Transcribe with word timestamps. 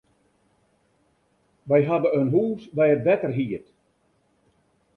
Wy 1.69 1.79
hawwe 1.89 2.09
in 2.19 2.27
hûs 2.33 2.63
by 2.75 2.87
it 2.95 3.05
wetter 3.05 3.33
hierd. 3.37 3.65